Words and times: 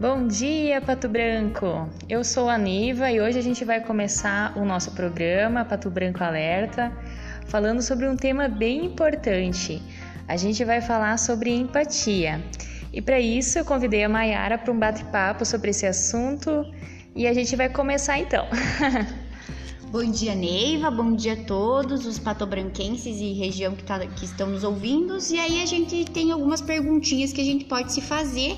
Bom 0.00 0.26
dia, 0.26 0.80
Pato 0.80 1.10
Branco! 1.10 1.86
Eu 2.08 2.24
sou 2.24 2.48
a 2.48 2.56
Niva 2.56 3.12
e 3.12 3.20
hoje 3.20 3.38
a 3.38 3.42
gente 3.42 3.66
vai 3.66 3.82
começar 3.82 4.56
o 4.56 4.64
nosso 4.64 4.92
programa 4.92 5.62
Pato 5.62 5.90
Branco 5.90 6.24
Alerta, 6.24 6.90
falando 7.48 7.82
sobre 7.82 8.08
um 8.08 8.16
tema 8.16 8.48
bem 8.48 8.86
importante. 8.86 9.82
A 10.26 10.38
gente 10.38 10.64
vai 10.64 10.80
falar 10.80 11.18
sobre 11.18 11.50
empatia. 11.50 12.42
E 12.94 13.02
para 13.02 13.20
isso 13.20 13.58
eu 13.58 13.64
convidei 13.66 14.02
a 14.02 14.08
Mayara 14.08 14.56
para 14.56 14.72
um 14.72 14.78
bate-papo 14.78 15.44
sobre 15.44 15.68
esse 15.68 15.86
assunto 15.86 16.64
e 17.14 17.26
a 17.26 17.34
gente 17.34 17.54
vai 17.54 17.68
começar 17.68 18.18
então. 18.18 18.46
Bom 19.92 20.10
dia, 20.10 20.34
Neiva. 20.34 20.90
Bom 20.90 21.14
dia 21.14 21.34
a 21.34 21.44
todos 21.44 22.06
os 22.06 22.18
patobranquenses 22.18 23.20
e 23.20 23.34
região 23.34 23.74
que, 23.74 23.84
tá, 23.84 23.98
que 23.98 24.24
estão 24.24 24.46
nos 24.46 24.64
ouvindo. 24.64 25.18
E 25.30 25.38
aí 25.38 25.62
a 25.62 25.66
gente 25.66 26.06
tem 26.06 26.32
algumas 26.32 26.62
perguntinhas 26.62 27.34
que 27.34 27.40
a 27.42 27.44
gente 27.44 27.66
pode 27.66 27.92
se 27.92 28.00
fazer. 28.00 28.56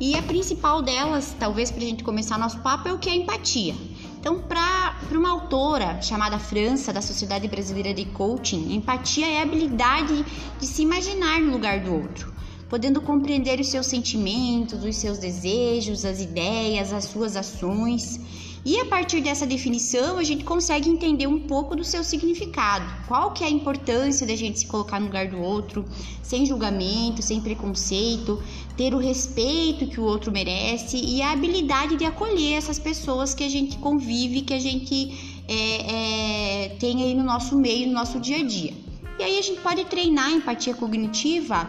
E 0.00 0.14
a 0.14 0.22
principal 0.22 0.80
delas, 0.80 1.34
talvez 1.40 1.72
para 1.72 1.82
a 1.82 1.86
gente 1.86 2.04
começar 2.04 2.38
nosso 2.38 2.60
papo, 2.60 2.88
é 2.88 2.92
o 2.92 2.98
que 2.98 3.10
é 3.10 3.16
empatia. 3.16 3.74
Então, 4.20 4.40
para 4.40 4.94
uma 5.10 5.30
autora 5.30 6.00
chamada 6.00 6.38
França, 6.38 6.92
da 6.92 7.02
Sociedade 7.02 7.48
Brasileira 7.48 7.92
de 7.92 8.04
Coaching, 8.04 8.74
empatia 8.74 9.26
é 9.26 9.40
a 9.40 9.42
habilidade 9.42 10.24
de 10.60 10.66
se 10.66 10.82
imaginar 10.82 11.40
no 11.40 11.50
lugar 11.50 11.80
do 11.80 11.92
outro, 11.92 12.32
podendo 12.68 13.00
compreender 13.00 13.58
os 13.58 13.66
seus 13.66 13.86
sentimentos, 13.86 14.84
os 14.84 14.94
seus 14.94 15.18
desejos, 15.18 16.04
as 16.04 16.20
ideias, 16.20 16.92
as 16.92 17.04
suas 17.04 17.34
ações 17.34 18.20
e 18.64 18.78
a 18.80 18.84
partir 18.86 19.20
dessa 19.20 19.46
definição, 19.46 20.18
a 20.18 20.24
gente 20.24 20.44
consegue 20.44 20.90
entender 20.90 21.26
um 21.26 21.38
pouco 21.38 21.76
do 21.76 21.84
seu 21.84 22.02
significado. 22.02 22.84
Qual 23.06 23.32
que 23.32 23.44
é 23.44 23.46
a 23.46 23.50
importância 23.50 24.26
da 24.26 24.34
gente 24.36 24.58
se 24.58 24.66
colocar 24.66 24.98
no 24.98 25.06
lugar 25.06 25.28
do 25.28 25.40
outro, 25.40 25.84
sem 26.22 26.44
julgamento, 26.44 27.22
sem 27.22 27.40
preconceito, 27.40 28.42
ter 28.76 28.94
o 28.94 28.98
respeito 28.98 29.86
que 29.86 30.00
o 30.00 30.04
outro 30.04 30.30
merece 30.30 30.96
e 30.96 31.22
a 31.22 31.32
habilidade 31.32 31.96
de 31.96 32.04
acolher 32.04 32.54
essas 32.54 32.78
pessoas 32.78 33.32
que 33.34 33.44
a 33.44 33.48
gente 33.48 33.78
convive, 33.78 34.42
que 34.42 34.54
a 34.54 34.60
gente 34.60 35.40
é, 35.48 36.64
é, 36.64 36.68
tem 36.80 37.02
aí 37.02 37.14
no 37.14 37.24
nosso 37.24 37.56
meio, 37.56 37.86
no 37.86 37.94
nosso 37.94 38.20
dia 38.20 38.38
a 38.38 38.44
dia. 38.44 38.74
E 39.18 39.22
aí 39.22 39.38
a 39.38 39.42
gente 39.42 39.60
pode 39.60 39.84
treinar 39.86 40.26
a 40.26 40.32
empatia 40.32 40.74
cognitiva 40.74 41.68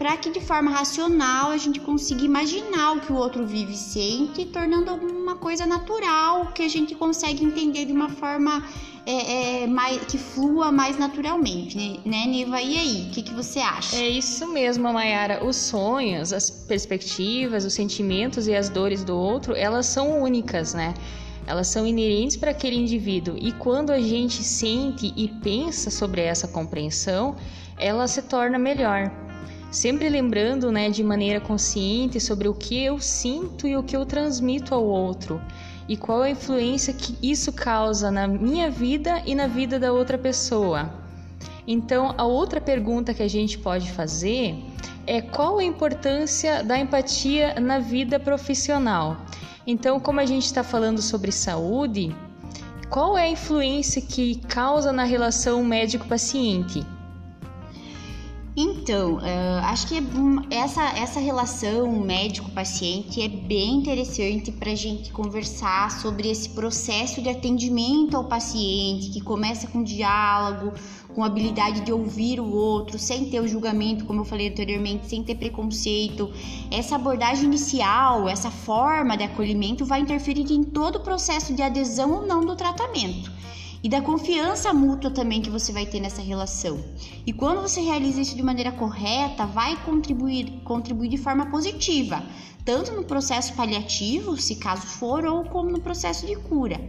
para 0.00 0.16
que 0.16 0.30
de 0.30 0.40
forma 0.40 0.70
racional 0.70 1.50
a 1.50 1.58
gente 1.58 1.78
consiga 1.78 2.24
imaginar 2.24 2.92
o 2.92 3.00
que 3.00 3.12
o 3.12 3.16
outro 3.16 3.46
vive 3.46 3.74
e 3.74 3.76
sente, 3.76 4.46
tornando 4.46 4.90
alguma 4.90 5.36
coisa 5.36 5.66
natural 5.66 6.52
que 6.54 6.62
a 6.62 6.68
gente 6.68 6.94
consegue 6.94 7.44
entender 7.44 7.84
de 7.84 7.92
uma 7.92 8.08
forma 8.08 8.66
é, 9.04 9.64
é, 9.64 9.66
mais, 9.66 9.98
que 10.06 10.16
flua 10.16 10.72
mais 10.72 10.98
naturalmente, 10.98 12.00
né, 12.06 12.24
Niva? 12.26 12.62
E 12.62 12.78
aí, 12.78 13.08
o 13.08 13.10
que, 13.10 13.22
que 13.22 13.34
você 13.34 13.58
acha? 13.58 13.94
É 13.96 14.08
isso 14.08 14.50
mesmo, 14.50 14.90
Mayara. 14.90 15.44
Os 15.44 15.56
sonhos, 15.56 16.32
as 16.32 16.48
perspectivas, 16.48 17.66
os 17.66 17.74
sentimentos 17.74 18.48
e 18.48 18.54
as 18.54 18.70
dores 18.70 19.04
do 19.04 19.14
outro, 19.14 19.54
elas 19.54 19.84
são 19.84 20.22
únicas, 20.22 20.72
né? 20.72 20.94
Elas 21.46 21.66
são 21.66 21.86
inerentes 21.86 22.38
para 22.38 22.52
aquele 22.52 22.76
indivíduo 22.76 23.36
e 23.38 23.52
quando 23.52 23.90
a 23.90 24.00
gente 24.00 24.42
sente 24.42 25.12
e 25.14 25.28
pensa 25.28 25.90
sobre 25.90 26.22
essa 26.22 26.48
compreensão, 26.48 27.36
ela 27.76 28.08
se 28.08 28.22
torna 28.22 28.58
melhor 28.58 29.29
sempre 29.70 30.08
lembrando 30.08 30.72
né, 30.72 30.90
de 30.90 31.02
maneira 31.02 31.40
consciente 31.40 32.18
sobre 32.20 32.48
o 32.48 32.54
que 32.54 32.82
eu 32.82 32.98
sinto 32.98 33.66
e 33.66 33.76
o 33.76 33.82
que 33.82 33.96
eu 33.96 34.04
transmito 34.04 34.74
ao 34.74 34.84
outro 34.84 35.40
e 35.90 35.96
qual 35.96 36.22
a 36.22 36.30
influência 36.30 36.94
que 36.94 37.16
isso 37.20 37.52
causa 37.52 38.12
na 38.12 38.28
minha 38.28 38.70
vida 38.70 39.22
e 39.26 39.34
na 39.34 39.48
vida 39.48 39.76
da 39.76 39.92
outra 39.92 40.16
pessoa. 40.16 40.88
Então, 41.66 42.14
a 42.16 42.24
outra 42.24 42.60
pergunta 42.60 43.12
que 43.12 43.24
a 43.24 43.28
gente 43.28 43.58
pode 43.58 43.90
fazer 43.90 44.54
é 45.04 45.20
qual 45.20 45.58
a 45.58 45.64
importância 45.64 46.62
da 46.62 46.78
empatia 46.78 47.58
na 47.58 47.80
vida 47.80 48.20
profissional. 48.20 49.16
Então, 49.66 49.98
como 49.98 50.20
a 50.20 50.26
gente 50.26 50.44
está 50.44 50.62
falando 50.62 51.02
sobre 51.02 51.32
saúde, 51.32 52.14
qual 52.88 53.18
é 53.18 53.24
a 53.24 53.30
influência 53.30 54.00
que 54.00 54.36
causa 54.46 54.92
na 54.92 55.02
relação 55.02 55.64
médico-paciente? 55.64 56.86
Então, 58.56 59.14
uh, 59.14 59.64
acho 59.64 59.86
que 59.86 59.94
essa, 60.50 60.82
essa 60.98 61.20
relação 61.20 62.00
médico-paciente 62.00 63.22
é 63.22 63.28
bem 63.28 63.76
interessante 63.76 64.50
para 64.50 64.72
a 64.72 64.74
gente 64.74 65.12
conversar 65.12 65.90
sobre 65.92 66.28
esse 66.28 66.48
processo 66.48 67.22
de 67.22 67.28
atendimento 67.28 68.16
ao 68.16 68.24
paciente, 68.24 69.10
que 69.10 69.20
começa 69.20 69.68
com 69.68 69.84
diálogo, 69.84 70.72
com 71.14 71.22
habilidade 71.22 71.82
de 71.82 71.92
ouvir 71.92 72.40
o 72.40 72.50
outro, 72.50 72.98
sem 72.98 73.30
ter 73.30 73.40
o 73.40 73.46
julgamento, 73.46 74.04
como 74.04 74.22
eu 74.22 74.24
falei 74.24 74.48
anteriormente, 74.48 75.08
sem 75.08 75.22
ter 75.22 75.36
preconceito. 75.36 76.32
Essa 76.72 76.96
abordagem 76.96 77.44
inicial, 77.44 78.28
essa 78.28 78.50
forma 78.50 79.16
de 79.16 79.22
acolhimento 79.22 79.84
vai 79.84 80.00
interferir 80.00 80.52
em 80.52 80.64
todo 80.64 80.96
o 80.96 81.00
processo 81.00 81.54
de 81.54 81.62
adesão 81.62 82.14
ou 82.14 82.26
não 82.26 82.44
do 82.44 82.56
tratamento 82.56 83.30
e 83.82 83.88
da 83.88 84.02
confiança 84.02 84.72
mútua 84.72 85.10
também 85.10 85.40
que 85.40 85.50
você 85.50 85.72
vai 85.72 85.86
ter 85.86 86.00
nessa 86.00 86.20
relação. 86.20 86.78
E 87.26 87.32
quando 87.32 87.62
você 87.62 87.80
realiza 87.80 88.20
isso 88.20 88.36
de 88.36 88.42
maneira 88.42 88.72
correta, 88.72 89.46
vai 89.46 89.76
contribuir, 89.84 90.60
contribuir 90.64 91.08
de 91.08 91.16
forma 91.16 91.46
positiva, 91.46 92.22
tanto 92.64 92.92
no 92.92 93.04
processo 93.04 93.54
paliativo, 93.54 94.36
se 94.36 94.56
caso 94.56 94.86
for, 94.86 95.24
ou 95.24 95.44
como 95.44 95.70
no 95.70 95.80
processo 95.80 96.26
de 96.26 96.36
cura. 96.36 96.80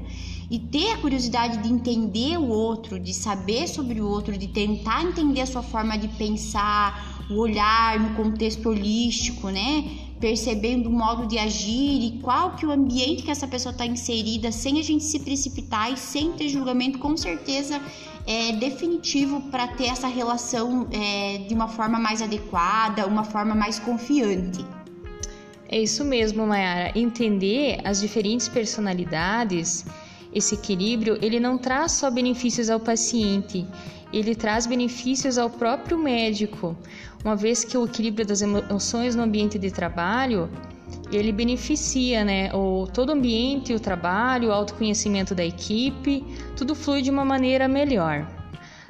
E 0.49 0.59
ter 0.59 0.91
a 0.91 0.97
curiosidade 0.97 1.59
de 1.59 1.71
entender 1.71 2.37
o 2.37 2.49
outro, 2.49 2.99
de 2.99 3.13
saber 3.13 3.69
sobre 3.69 4.01
o 4.01 4.07
outro, 4.07 4.37
de 4.37 4.49
tentar 4.49 5.01
entender 5.01 5.39
a 5.39 5.45
sua 5.45 5.63
forma 5.63 5.97
de 5.97 6.09
pensar, 6.09 7.10
o 7.31 7.37
olhar 7.37 7.99
no 7.99 8.15
contexto 8.15 8.69
holístico, 8.69 9.49
né? 9.49 9.83
percebendo 10.21 10.87
o 10.87 10.91
modo 10.91 11.25
de 11.25 11.39
agir 11.39 12.05
e 12.05 12.19
qual 12.21 12.55
que 12.55 12.63
o 12.63 12.71
ambiente 12.71 13.23
que 13.23 13.31
essa 13.31 13.47
pessoa 13.47 13.71
está 13.71 13.87
inserida, 13.87 14.51
sem 14.51 14.79
a 14.79 14.83
gente 14.83 15.03
se 15.03 15.19
precipitar 15.19 15.91
e 15.91 15.97
sem 15.97 16.31
ter 16.33 16.47
julgamento, 16.47 16.99
com 16.99 17.17
certeza 17.17 17.81
é 18.27 18.51
definitivo 18.53 19.41
para 19.49 19.67
ter 19.67 19.87
essa 19.87 20.07
relação 20.07 20.87
é, 20.91 21.39
de 21.39 21.55
uma 21.55 21.67
forma 21.67 21.99
mais 21.99 22.21
adequada, 22.21 23.07
uma 23.07 23.23
forma 23.23 23.55
mais 23.55 23.79
confiante. 23.79 24.63
É 25.67 25.81
isso 25.81 26.05
mesmo, 26.05 26.45
Mayara. 26.45 26.91
Entender 26.95 27.79
as 27.83 27.99
diferentes 27.99 28.47
personalidades, 28.47 29.85
esse 30.33 30.53
equilíbrio, 30.53 31.17
ele 31.21 31.39
não 31.39 31.57
traz 31.57 31.93
só 31.93 32.11
benefícios 32.11 32.69
ao 32.69 32.79
paciente, 32.79 33.65
ele 34.17 34.35
traz 34.35 34.65
benefícios 34.65 35.37
ao 35.37 35.49
próprio 35.49 35.97
médico, 35.97 36.75
uma 37.23 37.35
vez 37.35 37.63
que 37.63 37.77
o 37.77 37.85
equilíbrio 37.85 38.25
das 38.25 38.41
emoções 38.41 39.15
no 39.15 39.23
ambiente 39.23 39.57
de 39.57 39.71
trabalho 39.71 40.49
ele 41.11 41.31
beneficia, 41.31 42.23
né, 42.23 42.53
o 42.53 42.87
todo 42.87 43.09
o 43.09 43.13
ambiente, 43.13 43.73
o 43.73 43.79
trabalho, 43.79 44.49
o 44.49 44.51
autoconhecimento 44.51 45.35
da 45.35 45.43
equipe, 45.43 46.23
tudo 46.55 46.73
flui 46.73 47.01
de 47.01 47.09
uma 47.09 47.25
maneira 47.25 47.67
melhor. 47.67 48.27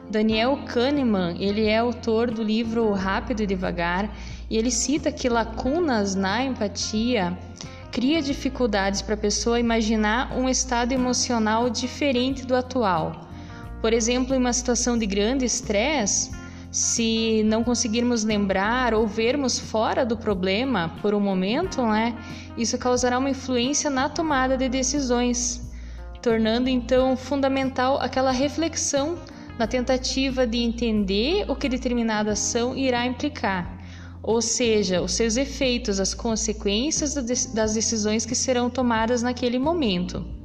Daniel 0.10 0.60
Kahneman, 0.66 1.38
ele 1.40 1.66
é 1.66 1.78
autor 1.78 2.30
do 2.30 2.44
livro 2.44 2.92
Rápido 2.92 3.42
e 3.42 3.48
Devagar, 3.48 4.14
e 4.50 4.58
ele 4.58 4.70
cita 4.70 5.12
que 5.12 5.30
lacunas 5.30 6.16
na 6.16 6.44
empatia 6.44 7.38
cria 7.92 8.22
dificuldades 8.22 9.02
para 9.02 9.16
a 9.16 9.18
pessoa 9.18 9.60
imaginar 9.60 10.38
um 10.38 10.50
estado 10.50 10.92
emocional 10.92 11.70
diferente 11.70 12.46
do 12.46 12.56
atual. 12.56 13.31
Por 13.82 13.94
exemplo, 13.94 14.36
em 14.36 14.38
uma 14.38 14.54
situação 14.54 14.96
de 14.96 15.08
grande 15.08 15.44
estresse, 15.44 16.30
se 16.72 17.44
não 17.46 17.64
conseguirmos 17.64 18.24
lembrar 18.24 18.94
ou 18.94 19.08
vermos 19.08 19.60
fora 19.60 20.06
do 20.06 20.16
problema 20.16 20.96
por 21.02 21.14
um 21.14 21.20
momento, 21.20 21.82
né, 21.82 22.16
isso 22.56 22.78
causará 22.78 23.18
uma 23.18 23.32
influência 23.32 23.90
na 23.90 24.08
tomada 24.08 24.56
de 24.56 24.70
decisões, 24.70 25.70
tornando 26.22 26.70
então 26.70 27.18
fundamental 27.18 28.00
aquela 28.00 28.32
reflexão 28.32 29.18
na 29.58 29.68
tentativa 29.68 30.48
de 30.48 30.60
entender 30.60 31.46
o 31.50 31.56
que 31.56 31.68
determinada 31.68 32.32
ação 32.34 32.78
irá 32.78 33.06
implicar, 33.06 33.80
ou 34.24 34.42
seja, 34.42 35.02
os 35.02 35.12
seus 35.12 35.36
efeitos, 35.36 36.00
as 36.00 36.14
consequências 36.14 37.16
das 37.54 37.74
decisões 37.74 38.26
que 38.26 38.36
serão 38.36 38.70
tomadas 38.70 39.24
naquele 39.24 39.60
momento. 39.60 40.41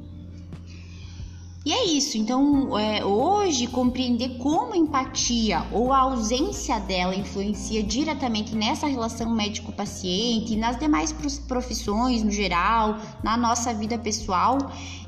E 1.67 1.73
é 1.73 1.83
isso. 1.83 2.17
Então, 2.17 2.79
é, 2.79 3.03
hoje, 3.03 3.67
compreender 3.67 4.37
como 4.37 4.71
a 4.71 4.77
empatia 4.77 5.65
ou 5.69 5.91
a 5.91 5.97
ausência 5.97 6.79
dela 6.79 7.13
influencia 7.13 7.83
diretamente 7.83 8.55
nessa 8.55 8.87
relação 8.87 9.29
médico-paciente 9.29 10.55
nas 10.55 10.79
demais 10.79 11.13
profissões 11.45 12.23
no 12.23 12.31
geral, 12.31 12.97
na 13.21 13.35
nossa 13.35 13.73
vida 13.73 13.97
pessoal, 13.97 14.57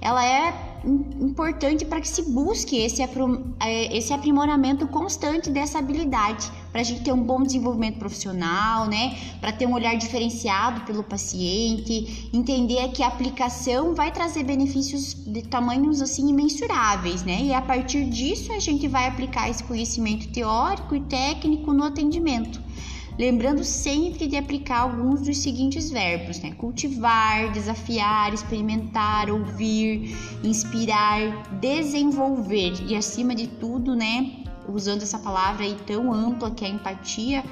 ela 0.01 0.25
é 0.25 0.68
importante 0.85 1.85
para 1.85 1.99
que 1.99 2.07
se 2.07 2.21
busque 2.23 2.77
esse, 2.77 3.01
é, 3.01 3.97
esse 3.97 4.13
aprimoramento 4.13 4.87
constante 4.87 5.49
dessa 5.49 5.79
habilidade, 5.79 6.51
para 6.71 6.81
a 6.81 6.83
gente 6.83 7.01
ter 7.01 7.11
um 7.11 7.21
bom 7.21 7.43
desenvolvimento 7.43 7.97
profissional, 7.97 8.87
né? 8.87 9.17
Para 9.41 9.51
ter 9.51 9.65
um 9.65 9.73
olhar 9.73 9.95
diferenciado 9.95 10.81
pelo 10.81 11.03
paciente, 11.03 12.29
entender 12.33 12.89
que 12.89 13.03
a 13.03 13.07
aplicação 13.07 13.93
vai 13.93 14.11
trazer 14.11 14.43
benefícios 14.43 15.13
de 15.13 15.41
tamanhos 15.41 16.01
assim 16.01 16.29
imensuráveis, 16.29 17.23
né? 17.23 17.41
E 17.43 17.53
a 17.53 17.61
partir 17.61 18.05
disso 18.05 18.53
a 18.53 18.59
gente 18.59 18.87
vai 18.87 19.07
aplicar 19.07 19.49
esse 19.49 19.63
conhecimento 19.63 20.27
teórico 20.29 20.95
e 20.95 21.01
técnico 21.01 21.73
no 21.73 21.83
atendimento 21.83 22.69
lembrando 23.19 23.65
sempre 23.65 24.27
de 24.27 24.37
aplicar 24.37 24.79
alguns 24.79 25.23
dos 25.23 25.37
seguintes 25.39 25.91
verbos, 25.91 26.39
né? 26.39 26.53
Cultivar, 26.57 27.51
desafiar, 27.51 28.33
experimentar, 28.33 29.29
ouvir, 29.29 30.15
inspirar, 30.41 31.19
desenvolver 31.59 32.75
e 32.87 32.95
acima 32.95 33.35
de 33.35 33.47
tudo, 33.47 33.93
né, 33.93 34.37
usando 34.69 35.01
essa 35.01 35.19
palavra 35.19 35.65
aí 35.65 35.75
tão 35.85 36.13
ampla 36.13 36.49
que 36.51 36.63
é 36.63 36.69
a 36.69 36.71
empatia, 36.71 37.43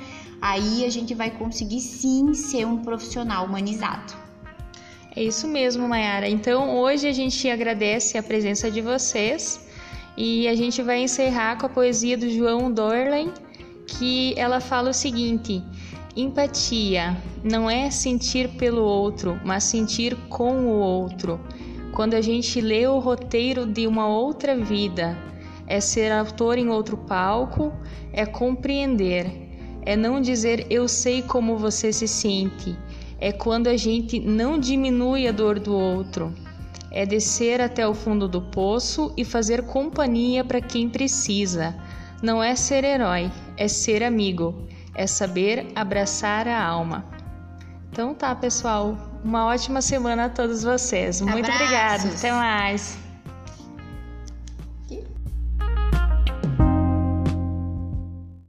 aí 0.42 0.86
a 0.86 0.90
gente 0.90 1.14
vai 1.14 1.32
conseguir 1.32 1.82
sim 1.82 2.34
ser 2.34 2.66
um 2.66 2.78
profissional 2.78 3.46
humanizado. 3.46 4.14
É 5.14 5.22
isso 5.22 5.48
mesmo, 5.50 5.86
Mayara. 5.90 6.30
Então, 6.30 6.78
hoje 6.78 7.08
a 7.08 7.12
gente 7.12 7.50
agradece 7.50 8.18
a 8.18 8.24
presença 8.24 8.72
de 8.72 8.80
vocês 8.80 9.68
e 10.16 10.48
a 10.48 10.56
gente 10.56 10.82
vai 10.82 11.02
encerrar 11.02 11.58
com 11.58 11.66
a 11.66 11.70
poesia 11.70 12.18
do 12.18 12.30
João 12.30 12.72
Dorlen, 12.72 13.34
que 13.98 14.34
ela 14.38 14.60
fala 14.60 14.90
o 14.90 14.94
seguinte: 14.94 15.64
empatia 16.16 17.18
não 17.44 17.70
é 17.70 17.90
sentir 17.90 18.50
pelo 18.58 18.84
outro, 18.84 19.40
mas 19.46 19.64
sentir 19.64 20.16
com 20.30 20.66
o 20.68 20.80
outro. 20.80 21.40
Quando 21.94 22.14
a 22.14 22.22
gente 22.22 22.62
lê 22.62 22.88
o 22.88 23.00
roteiro 23.00 23.66
de 23.66 23.88
uma 23.88 24.08
outra 24.08 24.56
vida, 24.56 25.18
é 25.66 25.80
ser 25.80 26.12
autor 26.12 26.58
em 26.58 26.70
outro 26.70 26.98
palco, 26.98 27.74
é 28.14 28.26
compreender 28.26 29.48
é 29.88 29.96
não 29.96 30.20
dizer 30.20 30.68
eu 30.70 30.86
sei 30.86 31.22
como 31.22 31.58
você 31.58 31.94
se 31.94 32.10
sente, 32.10 32.78
é 33.22 33.32
quando 33.32 33.68
a 33.68 33.78
gente 33.78 34.20
não 34.20 34.60
diminui 34.60 35.30
a 35.30 35.32
dor 35.32 35.62
do 35.62 35.74
outro, 35.74 36.34
é 36.92 37.06
descer 37.06 37.62
até 37.62 37.88
o 37.88 37.94
fundo 37.94 38.28
do 38.28 38.42
poço 38.42 39.14
e 39.16 39.24
fazer 39.24 39.62
companhia 39.64 40.44
para 40.44 40.60
quem 40.60 40.90
precisa. 40.90 41.74
Não 42.22 42.44
é 42.44 42.54
ser 42.54 42.84
herói, 42.84 43.32
é 43.58 43.68
ser 43.68 44.04
amigo, 44.04 44.68
é 44.96 45.08
saber 45.08 45.68
abraçar 45.76 46.48
a 46.48 46.64
alma. 46.64 47.06
Então 47.92 48.14
tá, 48.14 48.34
pessoal. 48.36 48.98
Uma 49.24 49.48
ótima 49.48 49.82
semana 49.82 50.26
a 50.26 50.30
todos 50.30 50.64
vocês. 50.64 51.20
Muito 51.20 51.50
obrigada. 51.50 52.08
Até 52.10 52.32
mais. 52.32 52.98